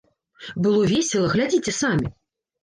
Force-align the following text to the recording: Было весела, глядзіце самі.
Было 0.63 0.79
весела, 0.93 1.27
глядзіце 1.35 1.71
самі. 1.83 2.13